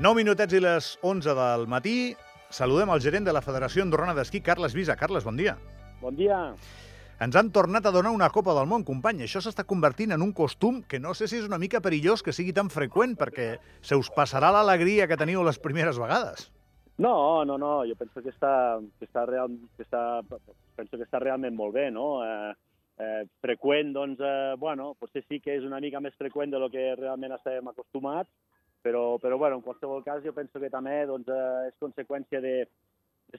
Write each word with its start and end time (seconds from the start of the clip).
9 0.00 0.16
minutets 0.16 0.54
i 0.56 0.60
les 0.62 0.86
11 1.04 1.34
del 1.36 1.66
matí. 1.68 2.14
Saludem 2.48 2.88
el 2.94 3.00
gerent 3.04 3.26
de 3.28 3.32
la 3.36 3.42
Federació 3.44 3.84
Andorrana 3.84 4.14
d'Esquí, 4.16 4.40
Carles 4.40 4.72
Visa. 4.72 4.96
Carles, 4.96 5.24
bon 5.24 5.36
dia. 5.36 5.58
Bon 6.00 6.16
dia. 6.16 6.38
Ens 7.22 7.36
han 7.36 7.50
tornat 7.52 7.84
a 7.86 7.92
donar 7.92 8.10
una 8.10 8.30
Copa 8.32 8.54
del 8.56 8.66
Món, 8.70 8.86
company. 8.88 9.20
Això 9.26 9.42
s'està 9.44 9.66
convertint 9.68 10.14
en 10.16 10.24
un 10.24 10.32
costum 10.32 10.80
que 10.88 10.98
no 10.98 11.12
sé 11.14 11.28
si 11.28 11.36
és 11.38 11.44
una 11.46 11.60
mica 11.60 11.82
perillós 11.84 12.24
que 12.24 12.32
sigui 12.32 12.54
tan 12.56 12.72
freqüent, 12.72 13.18
perquè 13.20 13.58
se 13.84 13.98
us 14.00 14.08
passarà 14.16 14.50
l'alegria 14.50 15.06
que 15.06 15.20
teniu 15.20 15.44
les 15.44 15.60
primeres 15.60 16.00
vegades. 16.00 16.48
No, 16.96 17.44
no, 17.44 17.58
no, 17.60 17.84
jo 17.88 17.96
penso 18.00 18.24
que 18.24 18.32
està, 18.32 18.80
que 18.98 19.06
està, 19.06 19.26
real, 19.28 19.52
que 19.76 19.84
està, 19.84 20.22
penso 20.76 20.96
que 20.96 21.04
està 21.04 21.20
realment 21.20 21.54
molt 21.56 21.76
bé, 21.76 21.90
no? 21.92 22.24
Eh, 22.24 22.52
eh, 22.96 23.22
freqüent, 23.44 23.92
doncs, 23.92 24.24
eh, 24.24 24.56
bueno, 24.58 24.94
potser 24.98 25.22
sí 25.28 25.40
que 25.44 25.60
és 25.60 25.68
una 25.68 25.80
mica 25.84 26.00
més 26.00 26.16
freqüent 26.16 26.50
de 26.50 26.60
lo 26.60 26.72
que 26.72 26.94
realment 26.96 27.36
estem 27.36 27.68
acostumats, 27.68 28.32
però, 28.82 29.18
però 29.22 29.38
bueno, 29.38 29.58
en 29.60 29.66
qualsevol 29.66 30.04
cas 30.04 30.22
jo 30.24 30.34
penso 30.36 30.60
que 30.60 30.70
també 30.70 31.04
doncs, 31.06 31.28
eh, 31.30 31.68
és 31.70 31.78
conseqüència 31.80 32.42
de, 32.44 32.54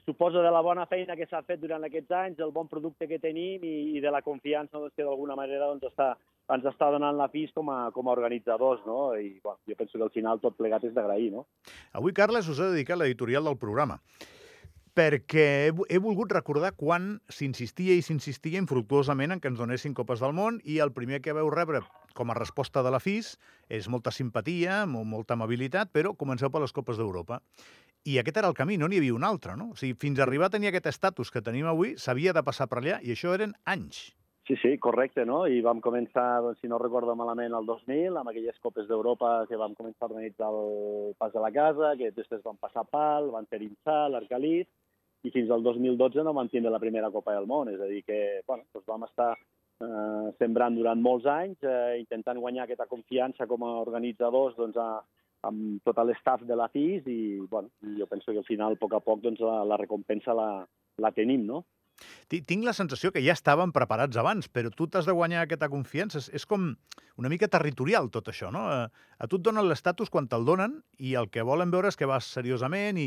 suposo, 0.04 0.42
de 0.42 0.50
la 0.50 0.60
bona 0.60 0.86
feina 0.86 1.16
que 1.16 1.26
s'ha 1.30 1.42
fet 1.46 1.60
durant 1.62 1.84
aquests 1.86 2.10
anys, 2.18 2.38
del 2.38 2.52
bon 2.52 2.68
producte 2.68 3.06
que 3.08 3.20
tenim 3.22 3.62
i, 3.62 3.74
i 3.94 4.02
de 4.02 4.10
la 4.10 4.22
confiança 4.26 4.80
doncs, 4.80 4.94
que 4.96 5.06
d'alguna 5.06 5.36
manera 5.38 5.68
doncs, 5.70 5.86
està, 5.92 6.14
ens 6.54 6.66
està 6.68 6.90
donant 6.92 7.16
la 7.16 7.28
FIS 7.32 7.54
com 7.54 7.70
a, 7.70 7.78
com 7.94 8.08
a 8.08 8.16
organitzadors, 8.16 8.82
no? 8.88 9.14
I 9.14 9.38
bueno, 9.44 9.60
jo 9.68 9.78
penso 9.78 9.98
que 9.98 10.06
al 10.08 10.14
final 10.14 10.42
tot 10.42 10.58
plegat 10.58 10.88
és 10.88 10.94
d'agrair, 10.96 11.30
no? 11.32 11.46
Avui, 11.92 12.16
Carles, 12.16 12.48
us 12.50 12.60
ha 12.60 12.72
dedicat 12.72 12.98
l'editorial 12.98 13.46
del 13.46 13.60
programa 13.60 14.00
perquè 14.94 15.44
he, 15.66 15.74
he 15.90 15.98
volgut 15.98 16.32
recordar 16.32 16.72
quan 16.78 17.18
s'insistia 17.28 17.96
i 17.98 18.02
s'insistia 18.06 18.60
infructuosament 18.62 19.34
en 19.34 19.42
que 19.42 19.50
ens 19.50 19.58
donessin 19.58 19.94
Copes 19.98 20.22
del 20.22 20.34
Món 20.36 20.60
i 20.64 20.78
el 20.84 20.94
primer 20.94 21.20
que 21.20 21.34
veu 21.34 21.50
rebre 21.50 21.82
com 22.14 22.30
a 22.30 22.38
resposta 22.38 22.82
de 22.86 22.94
la 22.94 23.02
FIS 23.02 23.34
és 23.68 23.90
molta 23.90 24.14
simpatia, 24.14 24.84
molta 24.86 25.34
amabilitat, 25.34 25.90
però 25.90 26.14
comenceu 26.14 26.50
per 26.54 26.62
les 26.62 26.72
Copes 26.72 27.00
d'Europa. 27.00 27.40
I 28.06 28.20
aquest 28.20 28.38
era 28.38 28.50
el 28.52 28.56
camí, 28.56 28.78
no 28.78 28.86
n'hi 28.88 29.00
havia 29.02 29.16
un 29.16 29.24
altre, 29.26 29.56
no? 29.58 29.72
O 29.72 29.78
sigui, 29.80 29.96
fins 29.98 30.20
a 30.20 30.28
arribar 30.28 30.46
a 30.46 30.54
tenir 30.54 30.70
aquest 30.70 30.92
estatus 30.92 31.32
que 31.34 31.42
tenim 31.42 31.66
avui, 31.66 31.96
s'havia 31.98 32.36
de 32.36 32.44
passar 32.46 32.68
per 32.70 32.82
allà, 32.82 33.00
i 33.02 33.16
això 33.16 33.34
eren 33.34 33.56
anys. 33.64 34.12
Sí, 34.44 34.58
sí, 34.60 34.74
correcte, 34.76 35.24
no? 35.24 35.46
I 35.48 35.62
vam 35.64 35.80
començar, 35.80 36.42
doncs, 36.44 36.58
si 36.60 36.68
no 36.68 36.78
recordo 36.78 37.14
malament, 37.16 37.54
el 37.56 37.64
2000, 37.64 38.18
amb 38.20 38.28
aquelles 38.28 38.60
Copes 38.60 38.86
d'Europa 38.90 39.46
que 39.48 39.56
vam 39.56 39.72
començar 39.74 40.04
a 40.04 40.10
organitzar 40.10 40.50
el 40.52 41.14
Pas 41.18 41.32
de 41.32 41.40
la 41.40 41.50
Casa, 41.50 41.94
que 41.96 42.12
després 42.12 42.44
van 42.44 42.60
passar 42.60 42.84
Pal, 42.92 43.30
van 43.32 43.48
fer 43.48 43.62
Inçà, 43.64 44.02
l'Arcalit, 44.12 44.68
i 45.24 45.32
fins 45.32 45.50
al 45.50 45.64
2012 45.64 46.22
no 46.22 46.34
vam 46.36 46.50
tindre 46.52 46.72
la 46.72 46.80
primera 46.82 47.10
Copa 47.10 47.34
del 47.34 47.48
Món. 47.48 47.70
És 47.72 47.80
a 47.80 47.88
dir, 47.88 48.02
que 48.04 48.18
bueno, 48.46 48.66
doncs 48.74 48.86
vam 48.90 49.06
estar 49.08 49.32
eh, 49.34 50.32
sembrant 50.38 50.76
durant 50.76 51.00
molts 51.00 51.28
anys, 51.30 51.60
eh, 51.64 51.98
intentant 52.02 52.40
guanyar 52.40 52.66
aquesta 52.66 52.88
confiança 52.90 53.48
com 53.50 53.64
a 53.64 53.74
organitzadors 53.82 54.56
doncs, 54.60 54.76
a, 54.76 55.00
amb 55.48 55.80
tot 55.84 56.00
l'estaf 56.04 56.44
de 56.48 56.56
la 56.56 56.68
FIS 56.72 57.08
i 57.10 57.20
bueno, 57.50 57.72
jo 57.98 58.06
penso 58.08 58.32
que 58.32 58.40
al 58.40 58.48
final, 58.48 58.76
a 58.76 58.80
poc 58.80 58.96
a 58.96 59.02
poc, 59.04 59.22
doncs, 59.24 59.40
la, 59.44 59.62
la 59.64 59.80
recompensa 59.80 60.36
la, 60.36 60.48
la 61.00 61.12
tenim, 61.16 61.44
no? 61.48 61.64
Tinc 62.28 62.64
la 62.66 62.74
sensació 62.74 63.12
que 63.14 63.22
ja 63.22 63.34
estàvem 63.36 63.70
preparats 63.74 64.18
abans, 64.18 64.48
però 64.50 64.70
tu 64.74 64.88
t'has 64.90 65.06
de 65.06 65.14
guanyar 65.14 65.44
aquesta 65.44 65.68
confiança. 65.72 66.18
És, 66.18 66.30
és 66.40 66.46
com 66.48 66.72
una 67.20 67.30
mica 67.30 67.48
territorial 67.48 68.10
tot 68.14 68.30
això, 68.32 68.50
no? 68.54 68.64
A, 68.70 68.88
a 68.90 69.28
tu 69.30 69.38
et 69.38 69.44
donen 69.46 69.68
l'estatus 69.68 70.10
quan 70.10 70.26
te'l 70.30 70.46
donen 70.48 70.80
i 70.98 71.14
el 71.20 71.30
que 71.30 71.46
volen 71.46 71.70
veure 71.74 71.92
és 71.92 72.00
que 72.00 72.08
vas 72.10 72.26
seriosament 72.36 72.98
i 72.98 73.06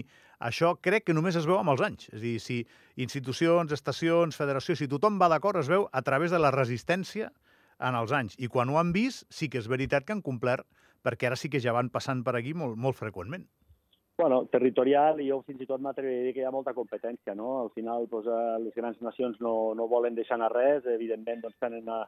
això 0.50 0.76
crec 0.82 1.10
que 1.10 1.18
només 1.18 1.36
es 1.36 1.50
veu 1.50 1.60
amb 1.60 1.74
els 1.76 1.84
anys. 1.90 2.08
És 2.14 2.22
a 2.22 2.24
dir, 2.24 2.38
si 2.44 2.62
institucions, 3.04 3.76
estacions, 3.76 4.40
federació, 4.40 4.78
si 4.78 4.90
tothom 4.92 5.20
va 5.20 5.32
d'acord, 5.34 5.60
es 5.60 5.72
veu 5.72 5.90
a 5.92 6.04
través 6.08 6.32
de 6.32 6.40
la 6.40 6.54
resistència 6.56 7.32
en 7.84 7.98
els 7.98 8.14
anys. 8.16 8.38
I 8.40 8.50
quan 8.54 8.72
ho 8.72 8.80
han 8.80 8.94
vist, 8.96 9.28
sí 9.30 9.52
que 9.52 9.60
és 9.62 9.70
veritat 9.70 10.08
que 10.08 10.16
han 10.16 10.26
complert, 10.26 10.66
perquè 11.04 11.30
ara 11.30 11.38
sí 11.40 11.52
que 11.52 11.62
ja 11.64 11.76
van 11.76 11.92
passant 11.94 12.24
per 12.26 12.38
aquí 12.38 12.56
molt, 12.58 12.80
molt 12.80 12.98
freqüentment. 12.98 13.46
Bueno, 14.18 14.48
territorial, 14.50 15.20
i 15.22 15.28
jo 15.30 15.44
fins 15.46 15.60
i 15.62 15.68
tot 15.70 15.82
m'atreviria 15.86 16.24
a 16.24 16.26
dir 16.26 16.32
que 16.34 16.42
hi 16.42 16.46
ha 16.50 16.54
molta 16.54 16.74
competència, 16.74 17.36
no? 17.38 17.52
Al 17.62 17.68
final, 17.76 18.08
doncs, 18.10 18.30
les 18.64 18.74
grans 18.74 18.98
nacions 19.06 19.38
no, 19.46 19.52
no 19.78 19.86
volen 19.92 20.18
deixar 20.18 20.40
anar 20.40 20.50
res, 20.56 20.88
evidentment, 20.90 21.44
doncs, 21.44 21.58
tenen 21.62 21.92
a, 21.94 22.00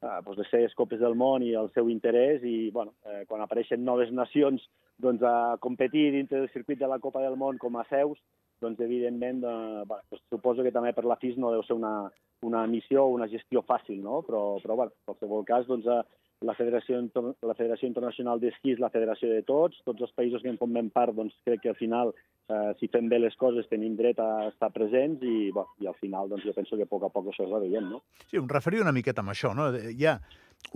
a 0.00 0.14
doncs, 0.24 0.38
les 0.40 0.48
seves 0.48 0.76
copes 0.78 1.02
del 1.02 1.12
món 1.22 1.44
i 1.44 1.52
el 1.60 1.68
seu 1.74 1.90
interès, 1.92 2.40
i, 2.40 2.70
bueno, 2.72 2.94
eh, 3.04 3.26
quan 3.28 3.44
apareixen 3.44 3.84
noves 3.84 4.08
nacions 4.16 4.64
doncs, 4.96 5.20
a 5.20 5.58
competir 5.60 6.06
dintre 6.14 6.40
del 6.40 6.48
circuit 6.54 6.80
de 6.80 6.88
la 6.88 6.98
Copa 7.04 7.20
del 7.20 7.36
Món 7.36 7.60
com 7.60 7.76
a 7.76 7.84
seus, 7.90 8.16
doncs, 8.64 8.80
evidentment, 8.80 9.44
eh, 9.44 9.84
bueno, 9.84 10.22
suposo 10.32 10.64
que 10.64 10.72
també 10.72 10.94
per 10.96 11.04
la 11.04 11.20
FIS 11.20 11.36
no 11.36 11.52
deu 11.52 11.66
ser 11.68 11.76
una, 11.76 12.08
una 12.48 12.64
missió 12.66 13.04
o 13.04 13.12
una 13.18 13.28
gestió 13.28 13.60
fàcil, 13.68 14.00
no? 14.00 14.22
Però, 14.24 14.56
però 14.64 14.80
bueno, 14.80 14.96
en 14.96 15.12
qualsevol 15.12 15.44
cas, 15.52 15.68
doncs, 15.68 15.84
eh, 15.84 16.00
la 16.40 16.54
Federació, 16.54 17.00
la 17.42 17.54
Federació 17.58 17.88
Internacional 17.88 18.40
d'Esquí 18.40 18.74
és 18.76 18.82
la 18.82 18.90
federació 18.94 19.30
de 19.32 19.42
tots. 19.46 19.80
Tots 19.86 20.04
els 20.06 20.12
països 20.14 20.42
que 20.42 20.50
en 20.52 20.58
formem 20.60 20.90
part, 20.94 21.14
doncs, 21.16 21.34
crec 21.46 21.64
que 21.64 21.72
al 21.72 21.78
final, 21.78 22.12
eh, 22.48 22.74
si 22.78 22.90
fem 22.92 23.08
bé 23.10 23.18
les 23.18 23.34
coses, 23.36 23.66
tenim 23.70 23.96
dret 23.98 24.20
a 24.22 24.48
estar 24.52 24.70
presents 24.74 25.24
i, 25.26 25.50
bueno, 25.54 25.74
i 25.82 25.90
al 25.90 25.98
final 25.98 26.30
doncs, 26.30 26.46
jo 26.46 26.54
penso 26.54 26.76
que 26.76 26.86
a 26.86 26.90
poc 26.90 27.08
a 27.08 27.12
poc 27.14 27.32
això 27.32 27.46
es 27.46 27.50
va 27.54 27.62
veient. 27.64 27.90
No? 27.90 28.04
Sí, 28.28 28.38
em 28.38 28.48
referia 28.50 28.86
una 28.86 28.94
miqueta 28.94 29.24
amb 29.24 29.34
això. 29.34 29.54
No? 29.56 29.72
Hi 29.74 30.06
ha 30.06 30.18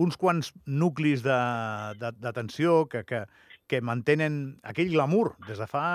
uns 0.03 0.19
quants 0.19 0.51
nuclis 0.65 1.23
d'atenció 1.23 2.83
que, 2.91 3.03
que, 3.07 3.23
que 3.67 3.81
mantenen 3.81 4.59
aquell 4.67 4.91
glamour 4.91 5.33
des 5.47 5.59
de 5.61 5.67
fa 5.69 5.85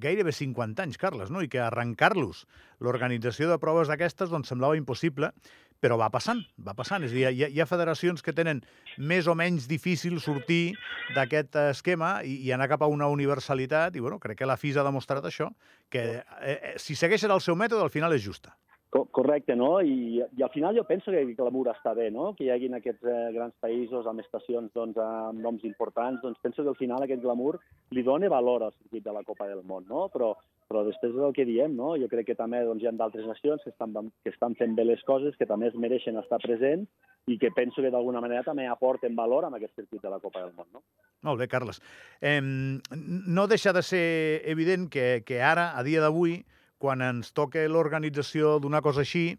gairebé 0.00 0.32
50 0.32 0.86
anys, 0.86 1.00
Carles, 1.00 1.32
no? 1.32 1.42
i 1.44 1.48
que 1.52 1.60
arrencar-los 1.60 2.46
l'organització 2.80 3.50
de 3.50 3.60
proves 3.60 3.92
d'aquestes 3.92 4.32
doncs, 4.32 4.48
semblava 4.48 4.78
impossible, 4.80 5.34
però 5.80 5.96
va 6.00 6.10
passant, 6.12 6.42
va 6.60 6.74
passant. 6.76 7.04
És 7.06 7.14
a 7.14 7.16
dir, 7.16 7.26
hi 7.32 7.44
ha, 7.44 7.48
hi 7.48 7.60
ha 7.60 7.68
federacions 7.68 8.22
que 8.22 8.36
tenen 8.36 8.62
més 8.98 9.28
o 9.30 9.34
menys 9.38 9.66
difícil 9.70 10.20
sortir 10.20 10.76
d'aquest 11.16 11.56
esquema 11.70 12.18
i, 12.22 12.36
i 12.46 12.52
anar 12.52 12.68
cap 12.70 12.84
a 12.84 12.90
una 12.92 13.08
universalitat, 13.08 13.96
i 13.96 14.04
bueno, 14.04 14.20
crec 14.22 14.42
que 14.42 14.48
la 14.48 14.58
FIS 14.60 14.80
ha 14.80 14.86
demostrat 14.86 15.24
això, 15.24 15.50
que 15.90 16.04
eh, 16.20 16.24
eh, 16.42 16.74
si 16.78 16.94
segueixen 16.94 17.32
el 17.32 17.40
seu 17.44 17.56
mètode, 17.56 17.82
al 17.82 17.94
final 17.94 18.12
és 18.16 18.24
justa. 18.24 18.54
Correcte, 18.90 19.54
no? 19.54 19.76
I, 19.86 20.18
I 20.18 20.42
al 20.42 20.50
final 20.50 20.74
jo 20.74 20.82
penso 20.82 21.12
que 21.14 21.20
el 21.22 21.36
glamour 21.38 21.68
està 21.70 21.92
bé, 21.94 22.08
no? 22.10 22.32
Que 22.34 22.48
hi 22.48 22.50
haguin 22.50 22.74
aquests 22.74 23.06
eh, 23.06 23.18
grans 23.36 23.54
països 23.62 24.08
amb 24.10 24.18
estacions 24.18 24.72
doncs, 24.74 24.98
amb 24.98 25.38
noms 25.38 25.62
importants, 25.68 26.18
doncs 26.24 26.42
penso 26.42 26.64
que 26.64 26.72
al 26.72 26.78
final 26.78 27.06
aquest 27.06 27.22
glamour 27.22 27.60
li 27.94 28.02
dona 28.02 28.32
valor 28.32 28.66
al 28.66 28.74
circuit 28.74 29.06
de 29.06 29.14
la 29.14 29.22
Copa 29.22 29.46
del 29.46 29.62
Món, 29.62 29.86
no? 29.86 30.08
Però, 30.10 30.32
però 30.70 30.84
després 30.86 31.10
és 31.10 31.24
el 31.26 31.32
que 31.34 31.44
diem, 31.48 31.72
no? 31.74 31.96
Jo 31.98 32.06
crec 32.10 32.28
que 32.28 32.38
també 32.38 32.60
doncs, 32.62 32.84
hi 32.84 32.86
ha 32.86 32.92
d'altres 32.94 33.26
nacions 33.26 33.62
que 33.64 33.72
estan, 33.72 34.12
que 34.22 34.30
estan 34.30 34.54
fent 34.54 34.76
bé 34.78 34.84
les 34.86 35.02
coses, 35.08 35.34
que 35.38 35.48
també 35.50 35.66
es 35.66 35.74
mereixen 35.74 36.20
estar 36.20 36.38
presents 36.44 36.86
i 37.26 37.36
que 37.42 37.50
penso 37.56 37.82
que 37.82 37.90
d'alguna 37.90 38.22
manera 38.22 38.44
també 38.46 38.68
aporten 38.70 39.18
valor 39.18 39.48
amb 39.48 39.58
aquest 39.58 39.74
circuit 39.82 40.06
de 40.06 40.12
la 40.14 40.20
Copa 40.22 40.44
del 40.44 40.54
Món, 40.54 40.70
no? 40.72 40.84
Molt 41.26 41.42
bé, 41.42 41.50
Carles. 41.50 41.82
Eh, 42.22 42.38
no 42.40 43.48
deixa 43.50 43.74
de 43.74 43.82
ser 43.82 44.06
evident 44.48 44.86
que, 44.94 45.24
que 45.26 45.42
ara, 45.42 45.72
a 45.74 45.82
dia 45.82 46.04
d'avui, 46.06 46.38
quan 46.80 47.02
ens 47.02 47.34
toca 47.36 47.66
l'organització 47.66 48.60
d'una 48.62 48.80
cosa 48.80 49.02
així, 49.02 49.34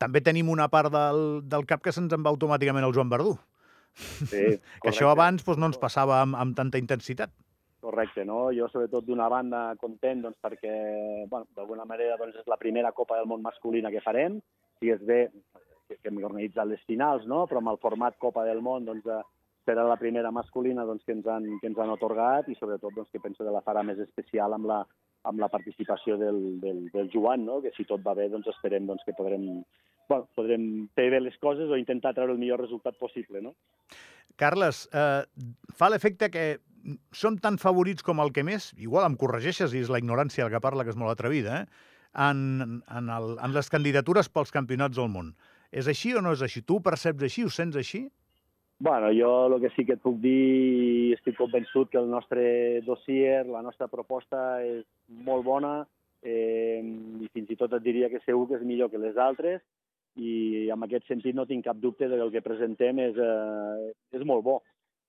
també 0.00 0.24
tenim 0.24 0.48
una 0.50 0.66
part 0.72 0.90
del, 0.90 1.42
del 1.46 1.68
cap 1.68 1.84
que 1.84 1.92
se'ns 1.94 2.16
en 2.16 2.24
va 2.24 2.32
automàticament 2.32 2.88
el 2.88 2.96
Joan 2.96 3.12
Verdú. 3.12 3.36
Sí, 3.92 4.56
que 4.82 4.90
això 4.90 5.12
abans 5.12 5.44
doncs, 5.44 5.60
no 5.60 5.68
ens 5.68 5.78
passava 5.78 6.22
amb, 6.24 6.40
amb 6.40 6.56
tanta 6.56 6.80
intensitat. 6.80 7.30
Correcte, 7.92 8.24
no? 8.24 8.46
Jo, 8.56 8.70
sobretot, 8.72 9.04
d'una 9.04 9.28
banda, 9.28 9.66
content 9.80 10.22
doncs, 10.24 10.38
perquè, 10.40 10.72
bueno, 11.28 11.44
d'alguna 11.52 11.84
manera, 11.84 12.16
doncs, 12.16 12.38
és 12.40 12.48
la 12.48 12.56
primera 12.56 12.94
Copa 12.96 13.18
del 13.18 13.28
Món 13.28 13.44
masculina 13.44 13.92
que 13.92 14.00
farem. 14.00 14.38
Si 14.80 14.88
és 14.88 15.02
bé 15.04 15.26
que, 15.28 15.98
que 15.98 16.08
hem 16.08 16.22
organitzat 16.22 16.70
les 16.70 16.80
finals, 16.88 17.26
no? 17.28 17.44
però 17.50 17.60
amb 17.60 17.74
el 17.74 17.80
format 17.82 18.16
Copa 18.22 18.46
del 18.48 18.64
Món, 18.64 18.88
doncs, 18.88 19.04
eh, 19.12 19.20
serà 19.68 19.84
la 19.84 19.98
primera 20.00 20.32
masculina 20.32 20.86
doncs, 20.88 21.04
que, 21.04 21.12
ens 21.18 21.28
han, 21.28 21.50
que 21.60 21.68
ens 21.68 21.78
han 21.84 21.92
otorgat 21.92 22.48
i, 22.48 22.56
sobretot, 22.56 22.96
doncs, 22.96 23.12
que 23.12 23.20
penso 23.20 23.44
que 23.44 23.52
la 23.52 23.62
farà 23.66 23.84
més 23.84 24.00
especial 24.02 24.56
amb 24.56 24.72
la, 24.72 24.80
amb 25.28 25.44
la 25.44 25.50
participació 25.52 26.16
del, 26.18 26.40
del, 26.64 26.86
del 26.96 27.12
Joan, 27.12 27.44
no? 27.46 27.60
que 27.62 27.74
si 27.76 27.84
tot 27.88 28.02
va 28.06 28.16
bé 28.18 28.28
doncs 28.32 28.48
esperem 28.56 28.88
doncs, 28.88 29.04
que 29.06 29.14
podrem, 29.18 29.46
bueno, 30.08 30.26
podrem 30.38 30.66
fer 30.96 31.10
bé 31.14 31.22
les 31.22 31.36
coses 31.44 31.70
o 31.70 31.78
intentar 31.78 32.16
treure 32.16 32.34
el 32.34 32.42
millor 32.42 32.64
resultat 32.64 32.96
possible. 32.98 33.44
No? 33.44 33.54
Carles, 34.40 34.86
eh, 34.96 35.22
fa 35.76 35.92
l'efecte 35.92 36.32
que 36.32 36.46
som 37.14 37.38
tan 37.38 37.58
favorits 37.62 38.04
com 38.06 38.20
el 38.22 38.32
que 38.34 38.44
més, 38.46 38.72
igual 38.78 39.06
em 39.08 39.16
corregeixes 39.18 39.74
i 39.74 39.82
és 39.84 39.90
la 39.92 40.00
ignorància 40.02 40.46
el 40.46 40.52
que 40.52 40.62
parla, 40.62 40.84
que 40.84 40.94
és 40.94 40.98
molt 40.98 41.14
atrevida, 41.14 41.62
eh? 41.62 41.90
en, 42.14 42.82
en, 42.88 43.08
el, 43.08 43.36
en 43.40 43.54
les 43.54 43.70
candidatures 43.72 44.28
pels 44.28 44.52
campionats 44.54 44.98
del 44.98 45.08
món. 45.12 45.32
És 45.72 45.88
així 45.88 46.12
o 46.14 46.20
no 46.20 46.34
és 46.36 46.42
així? 46.44 46.60
Tu 46.66 46.76
ho 46.76 46.84
perceps 46.84 47.24
així? 47.24 47.46
Ho 47.46 47.52
sents 47.52 47.78
així? 47.80 48.04
Bueno, 48.82 49.12
jo 49.14 49.30
el 49.46 49.60
que 49.62 49.70
sí 49.76 49.84
que 49.86 49.94
et 49.94 50.02
puc 50.02 50.16
dir, 50.20 51.14
estic 51.14 51.36
convençut 51.38 51.92
que 51.92 52.00
el 52.00 52.10
nostre 52.10 52.80
dossier, 52.82 53.44
la 53.46 53.62
nostra 53.62 53.86
proposta 53.88 54.58
és 54.66 54.82
molt 55.22 55.46
bona 55.46 55.84
eh, 56.22 56.82
i 56.82 57.30
fins 57.30 57.52
i 57.54 57.58
tot 57.60 57.76
et 57.78 57.84
diria 57.84 58.10
que 58.10 58.20
segur 58.26 58.48
que 58.50 58.58
és 58.58 58.66
millor 58.66 58.90
que 58.90 58.98
les 58.98 59.16
altres 59.16 59.62
i 60.18 60.66
en 60.74 60.82
aquest 60.84 61.06
sentit 61.08 61.36
no 61.38 61.46
tinc 61.46 61.64
cap 61.64 61.78
dubte 61.80 62.08
de 62.08 62.18
que 62.18 62.26
el 62.26 62.32
que 62.34 62.44
presentem 62.44 62.98
és, 63.06 63.16
eh, 63.16 63.92
és 64.18 64.26
molt 64.26 64.44
bo. 64.44 64.58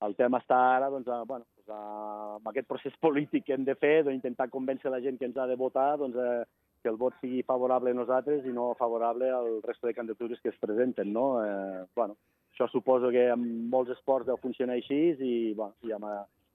El 0.04 0.16
tema 0.20 0.42
està 0.42 0.58
ara 0.76 0.90
doncs, 0.92 1.08
a, 1.08 1.22
bueno, 1.30 1.46
doncs, 1.56 1.70
a, 1.72 2.36
amb 2.40 2.52
aquest 2.52 2.68
procés 2.68 2.96
polític 3.02 3.48
que 3.48 3.56
hem 3.56 3.64
de 3.68 3.76
fer, 3.80 4.04
d'intentar 4.04 4.52
convèncer 4.52 4.92
la 4.92 5.02
gent 5.04 5.18
que 5.20 5.30
ens 5.30 5.38
ha 5.38 5.48
de 5.48 5.58
votar, 5.60 5.94
doncs, 6.02 6.18
eh, 6.20 6.44
que 6.84 6.92
el 6.92 7.00
vot 7.00 7.16
sigui 7.22 7.42
favorable 7.48 7.94
a 7.94 7.98
nosaltres 7.98 8.46
i 8.46 8.52
no 8.52 8.74
favorable 8.76 9.30
al 9.32 9.62
resto 9.64 9.88
de 9.88 9.96
candidatures 9.96 10.42
que 10.44 10.52
es 10.52 10.60
presenten. 10.60 11.14
No? 11.16 11.28
Eh, 11.44 11.86
bueno, 11.96 12.18
això 12.52 12.68
suposo 12.70 13.10
que 13.16 13.30
en 13.32 13.46
molts 13.72 13.96
esports 13.96 14.28
deu 14.28 14.40
funcionar 14.42 14.76
així 14.76 15.02
i, 15.16 15.34
bueno, 15.56 15.78
i 15.88 15.96
amb, 15.96 16.10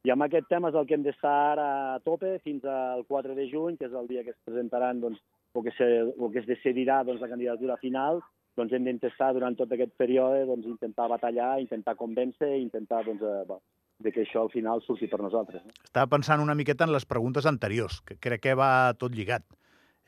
I 0.06 0.12
amb 0.15 0.25
aquest 0.29 0.47
tema 0.49 0.71
és 0.71 0.77
el 0.79 0.87
que 0.87 0.95
hem 0.95 1.03
d'estar 1.03 1.35
ara 1.53 1.69
a 1.97 2.00
tope 2.05 2.37
fins 2.45 2.65
al 2.71 3.03
4 3.09 3.35
de 3.35 3.49
juny, 3.50 3.77
que 3.77 3.89
és 3.89 3.97
el 3.99 4.06
dia 4.06 4.23
que 4.23 4.31
es 4.31 4.45
presentaran 4.47 5.00
doncs, 5.03 5.19
o, 5.53 5.62
que 5.65 5.73
se, 5.75 5.89
o 6.17 6.31
que 6.31 6.39
es 6.39 6.47
decidirà 6.47 7.00
doncs, 7.05 7.21
la 7.21 7.31
candidatura 7.33 7.77
final, 7.83 8.23
doncs 8.58 8.75
hem 8.75 8.88
d'intentar 8.88 9.32
durant 9.37 9.56
tot 9.58 9.72
aquest 9.75 9.94
període 10.00 10.44
doncs, 10.49 10.66
intentar 10.66 11.08
batallar, 11.10 11.56
intentar 11.62 11.94
convèncer, 11.99 12.56
intentar 12.58 13.05
doncs, 13.06 13.22
eh, 13.22 13.44
bueno, 13.46 13.62
de 13.99 14.12
que 14.14 14.22
això 14.26 14.44
al 14.44 14.52
final 14.52 14.82
surti 14.84 15.08
per 15.10 15.20
nosaltres. 15.22 15.64
No? 15.64 15.75
Estava 15.84 16.10
pensant 16.10 16.43
una 16.43 16.56
miqueta 16.58 16.87
en 16.87 16.94
les 16.94 17.06
preguntes 17.06 17.46
anteriors, 17.50 18.00
que 18.06 18.19
crec 18.19 18.44
que 18.46 18.58
va 18.58 18.94
tot 18.99 19.14
lligat. 19.14 19.46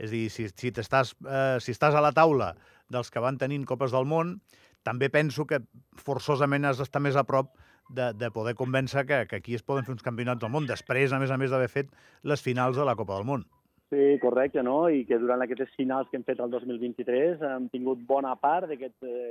És 0.00 0.08
a 0.08 0.14
dir, 0.14 0.26
si, 0.32 0.46
si, 0.48 0.70
estàs, 0.80 1.14
eh, 1.26 1.58
si 1.60 1.74
estàs 1.74 1.96
a 1.96 2.02
la 2.04 2.14
taula 2.16 2.54
dels 2.90 3.10
que 3.12 3.22
van 3.22 3.38
tenint 3.38 3.66
Copes 3.68 3.92
del 3.92 4.08
Món, 4.08 4.38
també 4.86 5.10
penso 5.12 5.44
que 5.46 5.60
forçosament 6.00 6.64
has 6.64 6.80
d'estar 6.80 7.02
més 7.04 7.18
a 7.18 7.26
prop 7.28 7.52
de, 7.90 8.12
de 8.16 8.30
poder 8.30 8.54
convèncer 8.56 9.04
que, 9.06 9.24
que 9.28 9.40
aquí 9.40 9.56
es 9.58 9.66
poden 9.66 9.84
fer 9.84 9.92
uns 9.96 10.06
campionats 10.06 10.40
del 10.40 10.52
món, 10.54 10.68
després, 10.70 11.12
a 11.12 11.18
més 11.20 11.30
a 11.30 11.36
més, 11.40 11.50
d'haver 11.52 11.68
fet 11.68 11.90
les 12.22 12.42
finals 12.42 12.78
de 12.78 12.86
la 12.86 12.96
Copa 12.96 13.18
del 13.18 13.26
Món. 13.28 13.44
Sí, 13.90 14.20
correcte, 14.20 14.62
no? 14.62 14.84
I 14.86 15.00
que 15.02 15.16
durant 15.18 15.42
aquestes 15.42 15.72
finals 15.74 16.06
que 16.10 16.14
hem 16.14 16.22
fet 16.22 16.38
el 16.38 16.52
2023 16.52 17.40
hem 17.42 17.64
tingut 17.72 18.04
bona 18.06 18.36
part 18.38 18.70
eh, 18.70 18.78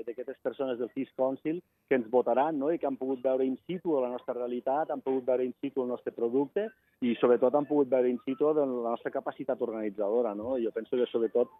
d'aquestes 0.04 0.36
persones 0.44 0.76
del 0.82 0.90
FIS 0.92 1.14
Council 1.16 1.62
que 1.88 1.96
ens 1.96 2.10
votaran 2.12 2.58
no? 2.60 2.68
i 2.68 2.78
que 2.78 2.90
han 2.90 2.98
pogut 3.00 3.22
veure 3.24 3.46
in 3.48 3.56
situ 3.70 3.94
la 3.96 4.10
nostra 4.12 4.34
realitat, 4.36 4.90
han 4.92 5.00
pogut 5.06 5.24
veure 5.30 5.46
in 5.48 5.54
situ 5.64 5.86
el 5.86 5.88
nostre 5.94 6.12
producte 6.12 6.66
i 7.00 7.14
sobretot 7.22 7.56
han 7.56 7.70
pogut 7.70 7.88
veure 7.88 8.12
in 8.12 8.20
situ 8.26 8.52
la 8.52 8.66
nostra 8.68 9.14
capacitat 9.14 9.62
organitzadora. 9.64 10.34
No? 10.36 10.58
Jo 10.60 10.74
penso 10.76 11.00
que 11.00 11.08
sobretot, 11.08 11.54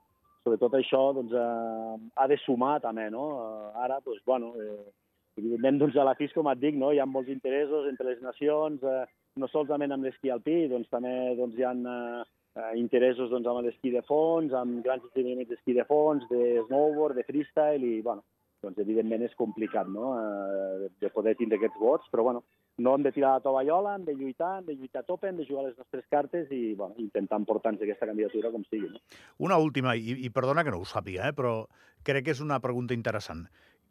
sobretot 0.44 0.76
això 0.76 1.00
doncs, 1.16 1.32
eh, 1.32 2.10
ha 2.20 2.28
de 2.28 2.38
sumar 2.44 2.82
també. 2.84 3.08
No? 3.16 3.30
Eh, 3.46 3.70
ara, 3.86 4.02
doncs, 4.04 4.20
bueno, 4.28 4.52
eh, 4.60 4.92
evidentment 5.40 5.80
doncs, 5.86 5.96
a 5.96 6.04
la 6.04 6.18
FIS, 6.20 6.36
com 6.36 6.52
et 6.52 6.60
dic, 6.60 6.76
no? 6.76 6.92
hi 6.92 7.00
ha 7.00 7.08
molts 7.08 7.32
interessos 7.32 7.88
entre 7.88 8.12
les 8.12 8.20
nacions, 8.28 8.84
eh, 8.84 9.08
no 9.40 9.48
solament 9.48 9.96
amb 9.96 10.04
l'esquí 10.04 10.36
alpí, 10.36 10.66
doncs 10.68 10.92
també 10.92 11.16
doncs, 11.40 11.56
hi 11.56 11.64
ha 11.64 11.72
eh, 11.72 12.28
eh, 12.60 12.74
interessos 12.80 13.32
doncs, 13.32 13.48
amb 13.48 13.64
l'esquí 13.66 13.94
de 13.94 14.04
fons, 14.08 14.54
amb 14.54 14.84
grans 14.86 15.06
esdeveniments 15.08 15.50
d'esquí 15.54 15.78
de 15.78 15.88
fons, 15.88 16.28
de 16.32 16.60
snowboard, 16.68 17.18
de 17.18 17.26
freestyle, 17.28 17.86
i 17.86 18.04
bueno, 18.06 18.26
doncs 18.64 18.80
evidentment 18.84 19.24
és 19.24 19.36
complicat 19.40 19.88
no? 19.92 20.14
eh, 20.20 20.90
de 21.00 21.12
poder 21.14 21.36
tindre 21.40 21.60
aquests 21.60 21.80
vots, 21.80 22.10
però 22.12 22.26
bueno, 22.28 22.44
no 22.80 22.96
hem 22.96 23.06
de 23.06 23.14
tirar 23.16 23.36
la 23.38 23.44
tovallola, 23.44 23.96
hem 23.96 24.08
de 24.08 24.16
lluitar, 24.16 24.58
hem 24.60 24.68
de 24.68 24.76
lluitar 24.76 25.04
a 25.04 25.08
tope, 25.08 25.30
hem 25.30 25.40
de 25.40 25.48
jugar 25.48 25.68
les 25.68 25.78
nostres 25.78 26.06
cartes 26.12 26.52
i 26.56 26.74
bueno, 26.80 26.96
intentar 27.04 27.40
emportar-nos 27.40 27.84
aquesta 27.84 28.10
candidatura 28.10 28.52
com 28.52 28.66
sigui. 28.68 28.92
No? 28.92 29.04
Una 29.50 29.60
última, 29.60 29.96
i, 29.96 30.18
i 30.26 30.34
perdona 30.36 30.66
que 30.68 30.76
no 30.76 30.82
ho 30.84 30.88
sàpiga, 30.88 31.30
eh, 31.30 31.36
però 31.36 31.64
crec 32.08 32.28
que 32.28 32.36
és 32.36 32.44
una 32.44 32.60
pregunta 32.64 32.96
interessant. 32.98 33.46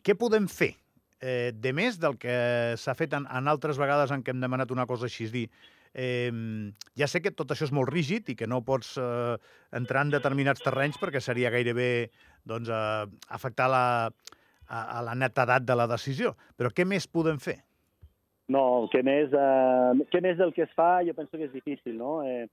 Què 0.05 0.17
podem 0.19 0.49
fer 0.53 0.75
eh, 1.21 1.53
de 1.55 1.73
més 1.77 1.99
del 2.01 2.19
que 2.21 2.37
s'ha 2.81 2.97
fet 2.99 3.17
en, 3.17 3.27
en 3.27 3.51
altres 3.51 3.81
vegades 3.81 4.13
en 4.15 4.25
què 4.25 4.35
hem 4.35 4.45
demanat 4.45 4.73
una 4.75 4.87
cosa 4.89 5.09
així, 5.09 5.29
és 5.29 5.35
dir, 5.35 5.49
Eh, 5.95 6.33
ja 6.99 7.09
sé 7.11 7.23
que 7.25 7.35
tot 7.35 7.53
això 7.53 7.69
és 7.69 7.75
molt 7.75 7.91
rígid 7.93 8.29
i 8.33 8.37
que 8.39 8.49
no 8.51 8.65
pots 8.67 8.97
eh, 9.01 9.37
entrar 9.77 10.05
en 10.07 10.13
determinats 10.15 10.65
terrenys 10.65 10.99
perquè 11.01 11.23
seria 11.25 11.53
gairebé 11.55 12.11
doncs, 12.45 12.69
eh, 12.69 13.07
afectar 13.35 13.71
la, 13.73 13.87
a, 14.69 14.85
a 14.99 15.03
la 15.03 15.17
netedat 15.17 15.67
de 15.67 15.77
la 15.77 15.89
decisió. 15.91 16.35
Però 16.57 16.71
què 16.75 16.87
més 16.89 17.09
podem 17.09 17.41
fer? 17.43 17.59
No, 18.49 18.89
què 18.93 19.03
més, 19.05 19.33
eh, 19.37 20.07
què 20.13 20.23
més 20.25 20.39
del 20.39 20.55
que 20.57 20.65
es 20.65 20.73
fa 20.77 21.03
jo 21.05 21.13
penso 21.17 21.37
que 21.37 21.49
és 21.51 21.53
difícil, 21.53 21.99
no? 22.01 22.23
Eh, 22.25 22.47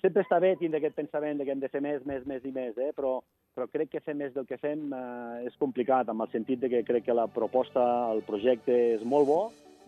sempre 0.00 0.24
està 0.24 0.38
bé 0.40 0.54
tindre 0.60 0.80
aquest 0.80 0.96
pensament 0.96 1.38
de 1.38 1.46
que 1.46 1.54
hem 1.54 1.62
de 1.62 1.70
fer 1.72 1.80
més, 1.84 2.04
més, 2.08 2.24
més 2.28 2.44
i 2.48 2.52
més, 2.52 2.76
eh? 2.80 2.92
però, 2.96 3.18
però 3.56 3.66
crec 3.72 3.90
que 3.92 4.04
fer 4.04 4.14
més 4.16 4.32
del 4.36 4.46
que 4.48 4.60
fem 4.60 4.92
eh, 4.92 5.48
és 5.48 5.56
complicat, 5.60 6.08
amb 6.08 6.24
el 6.24 6.32
sentit 6.32 6.60
de 6.62 6.70
que 6.72 6.84
crec 6.88 7.06
que 7.08 7.16
la 7.16 7.28
proposta, 7.32 7.84
el 8.12 8.22
projecte 8.28 8.76
és 8.94 9.04
molt 9.08 9.28
bo, 9.28 9.40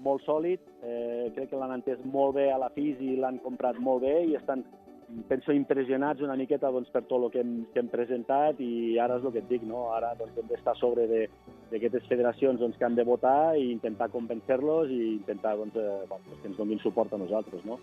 molt 0.02 0.24
sòlid, 0.24 0.60
eh, 0.82 1.30
crec 1.34 1.50
que 1.50 1.58
l'han 1.60 1.76
entès 1.76 2.00
molt 2.04 2.34
bé 2.36 2.50
a 2.52 2.58
la 2.58 2.70
FIS 2.74 3.00
i 3.00 3.16
l'han 3.16 3.38
comprat 3.44 3.78
molt 3.78 4.02
bé 4.02 4.14
i 4.26 4.34
estan, 4.38 4.64
penso, 5.28 5.52
impressionats 5.52 6.22
una 6.24 6.36
miqueta 6.36 6.70
doncs, 6.72 6.90
per 6.92 7.04
tot 7.04 7.22
el 7.22 7.30
que 7.30 7.42
hem, 7.44 7.54
que 7.72 7.82
hem 7.82 7.90
presentat 7.92 8.60
i 8.64 8.98
ara 8.98 9.18
és 9.20 9.24
el 9.24 9.32
que 9.32 9.42
et 9.44 9.48
dic, 9.48 9.62
no? 9.68 9.86
ara 9.94 10.14
doncs, 10.18 10.36
hem 10.40 10.48
d'estar 10.50 10.76
sobre 10.80 11.06
d'aquestes 11.06 12.06
federacions 12.10 12.60
doncs, 12.60 12.76
que 12.78 12.88
han 12.88 12.98
de 12.98 13.06
votar 13.06 13.56
i 13.60 13.70
intentar 13.72 14.10
convencer-los 14.12 14.90
i 14.90 15.00
intentar 15.14 15.56
doncs, 15.60 15.76
eh, 15.76 16.04
doncs, 16.10 16.28
que 16.42 16.50
ens 16.50 16.60
donin 16.60 16.82
suport 16.82 17.12
a 17.14 17.20
nosaltres. 17.20 17.64
No? 17.64 17.78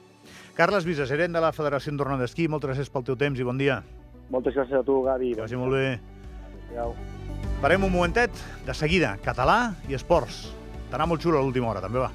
Carles 0.58 0.86
gerent 0.86 1.34
de 1.34 1.42
la 1.42 1.54
Federació 1.56 1.94
Andorrana 1.94 2.26
d'Esquí, 2.26 2.48
moltes 2.48 2.74
gràcies 2.74 2.92
pel 2.92 3.08
teu 3.08 3.18
temps 3.18 3.40
i 3.40 3.48
bon 3.48 3.58
dia. 3.58 3.82
Moltes 4.32 4.56
gràcies 4.56 4.80
a 4.80 4.84
tu, 4.88 5.02
Gavi. 5.04 5.36
Que 5.36 5.44
vagi 5.44 5.60
molt 5.60 5.76
bé. 5.76 6.00
Adéu. 6.72 6.96
Parem 7.62 7.84
un 7.84 7.92
momentet, 7.94 8.32
de 8.66 8.74
seguida, 8.74 9.18
català 9.22 9.76
i 9.90 9.94
esports. 9.94 10.61
T'anà 10.92 11.08
molt 11.08 11.24
xulo 11.24 11.40
a 11.40 11.42
l'última 11.46 11.72
hora, 11.72 11.80
també 11.80 12.04
va. 12.04 12.12